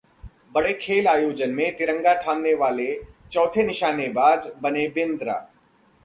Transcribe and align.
बड़े 0.53 0.71
खेल 0.73 1.07
आयोजन 1.07 1.49
में 1.49 1.75
तिरंगा 1.77 2.13
थामने 2.21 2.53
वाले 2.55 2.87
चौथे 3.31 3.63
निशानेबाज 3.63 4.51
बने 4.61 4.87
बिंद्रा 4.95 5.35